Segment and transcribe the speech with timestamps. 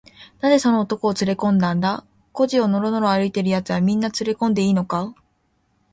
[0.41, 2.03] 「なぜその男をつれこんだんだ？
[2.31, 5.13] 小路をのろのろ歩いているやつは、みんなつれこんでいいのか？」